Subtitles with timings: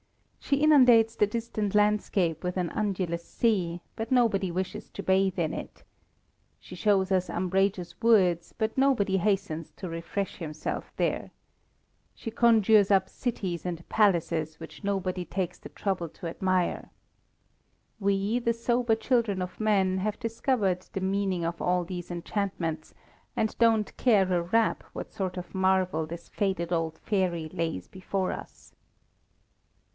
[0.39, 5.53] She inundates the distant landscape with an undulous sea, but nobody wishes to bathe in
[5.53, 5.83] it.
[6.59, 11.31] She shows us umbrageous woods, but nobody hastens to refresh himself there.
[12.15, 16.89] She conjures up cities and palaces which nobody takes the trouble to admire.
[17.99, 22.95] We, the sober children of men, have discovered the meaning of all these enchantments,
[23.37, 28.31] and don't care a rap what sort of marvel this faded old fairy lays before
[28.31, 28.73] us.